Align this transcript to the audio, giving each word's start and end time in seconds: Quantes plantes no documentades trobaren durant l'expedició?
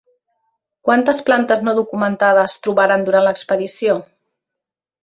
Quantes 0.87 1.19
plantes 1.27 1.61
no 1.67 1.75
documentades 1.81 2.57
trobaren 2.65 3.07
durant 3.11 3.31
l'expedició? 3.31 4.01